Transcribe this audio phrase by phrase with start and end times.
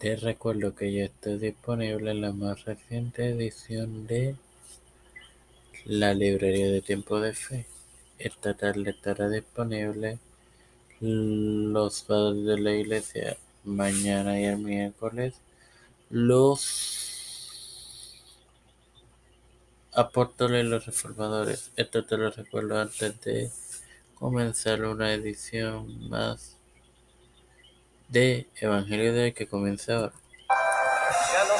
[0.00, 4.34] Te recuerdo que ya está disponible la más reciente edición de
[5.84, 7.66] la Librería de Tiempo de Fe.
[8.18, 10.18] Esta tarde estará disponible
[11.00, 15.34] los padres de la iglesia mañana y el miércoles,
[16.08, 16.64] los
[19.92, 21.72] apóstoles y los reformadores.
[21.76, 23.50] Esto te lo recuerdo antes de
[24.14, 26.56] comenzar una edición más
[28.10, 30.12] de Evangelio de que comienza ahora.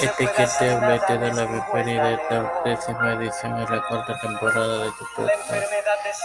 [0.00, 3.82] Este que te habla y te da la bienvenida a esta décima edición en la
[3.88, 5.72] cuarta temporada de tu podcast.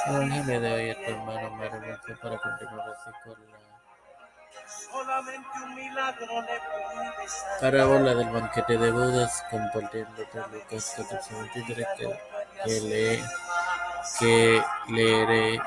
[0.07, 3.61] Evangelio de hoy a tu hermano Mario para continuar así con la
[7.59, 10.11] parábola del banquete de bodas compartiendo
[10.51, 12.19] Lucas 14, 23 que,
[12.65, 13.23] que, lee,
[14.19, 15.59] que leeré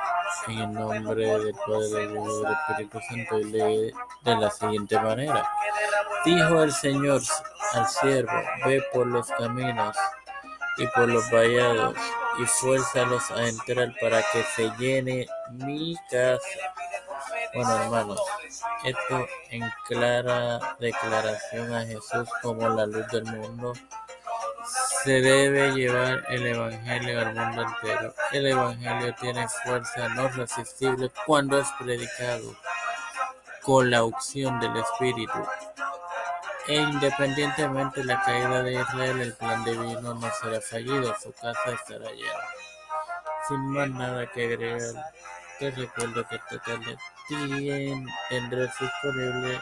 [0.48, 4.50] en el nombre del Padre, del Hijo y del Espíritu Santo y lee de la
[4.50, 5.48] siguiente manera.
[6.24, 7.22] Dijo el Señor
[7.72, 8.32] al siervo,
[8.64, 9.96] ve por los caminos
[10.78, 11.96] y por los vallados
[12.38, 16.40] y fuérzalos a entrar para que se llene mi casa.
[17.54, 18.20] Bueno, hermanos,
[18.84, 23.72] esto en clara declaración a Jesús como la luz del mundo.
[25.04, 28.14] Se debe llevar el Evangelio al mundo entero.
[28.32, 32.56] El Evangelio tiene fuerza no resistible cuando es predicado
[33.60, 35.46] con la unción del Espíritu.
[36.68, 41.72] E independientemente de la caída de Israel, el plan divino no será fallido, su casa
[41.72, 42.48] estará llena.
[43.46, 45.12] Sin más nada que agregar,
[45.58, 46.96] te recuerdo que esta tarde
[48.30, 49.60] tendrás disponible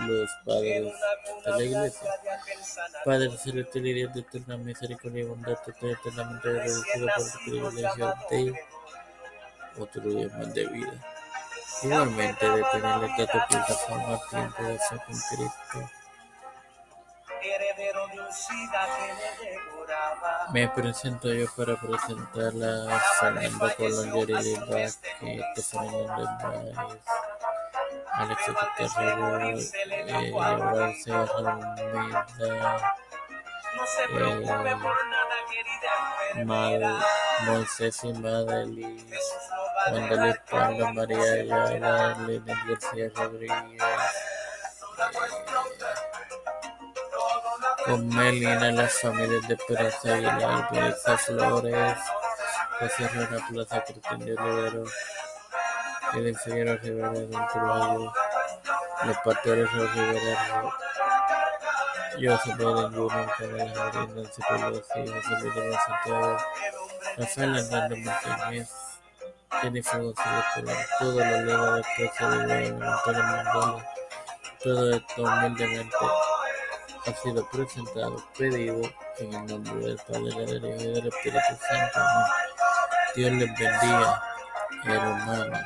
[0.00, 0.92] los padres
[1.44, 2.10] de la iglesia.
[3.04, 8.54] Padre celestial de eterna misericordia y bondad, estoy eternamente agradecido por tu privilegio de
[9.78, 10.92] otro día más de vida.
[11.82, 15.90] Igualmente de tener esta tu plataforma tiempo de fe con Cristo.
[20.52, 26.28] Me presento yo para presentar a Fernando Colón, Yeri Vázquez, Fernando
[28.18, 28.54] Báez, Alexis
[28.94, 29.58] Carrero,
[30.06, 32.62] eh, Abraham Serra Almeida, eh,
[36.44, 36.82] Mal,
[37.46, 39.04] Moisés y Madelis,
[39.90, 43.82] Wandelis Pablo, María Ayala, Lenin García Rodríguez,
[47.84, 51.98] con Melina, las familias de Esperanza Aguilar, Melissa Flores,
[52.78, 54.84] José Rona Plaza, Cristian de Olivero,
[56.14, 58.12] Eden Figueroa Rivera, Don Trujillo,
[59.04, 60.72] los pastores de Rivera,
[62.12, 66.36] José Biden Junior, Canales Jardín, Nancy Pelosi, José Luis Santiago,
[67.16, 68.70] Rafael Hernández Martínez,
[69.62, 73.86] Jennifer González Colón, todos los líderes de Expreso de Antonio Mandela,
[74.62, 75.96] todo esto humildemente
[77.04, 78.80] ha sido presentado, pedido
[79.18, 82.00] en el nombre del Padre, del Hijo y del Espíritu Santo.
[83.16, 84.22] Dios les bendiga,
[84.84, 85.60] hermanos.